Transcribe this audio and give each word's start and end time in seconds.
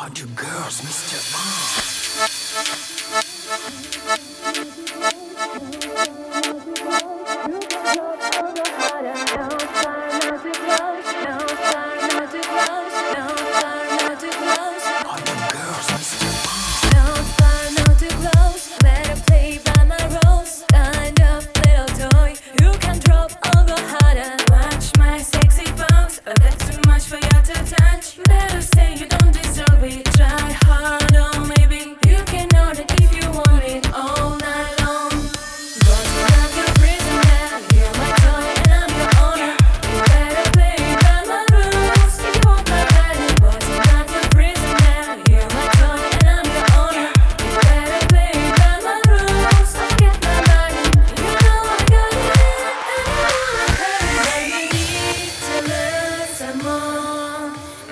Hard 0.00 0.18
you 0.18 0.24
girls, 0.28 0.80
Mr. 0.80 1.20
Mom. 5.04 5.29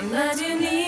More. 0.02 0.88